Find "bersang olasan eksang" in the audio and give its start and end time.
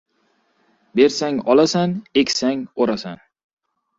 0.99-2.65